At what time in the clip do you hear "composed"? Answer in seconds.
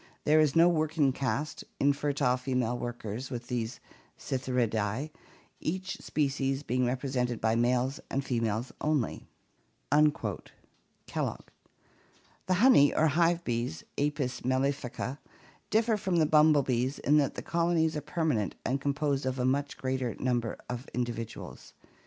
18.81-19.27